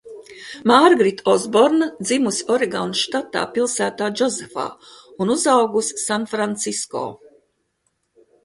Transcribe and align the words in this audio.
Mārgarita 0.69 1.25
Osborna 1.33 1.87
dzimusi 2.07 2.47
Oregonas 2.55 3.03
štatā 3.09 3.43
pilsētā 3.57 4.07
Džozefā, 4.23 4.67
un 5.27 5.35
uzaugusi 5.37 6.01
Sanfrancisko. 6.07 7.05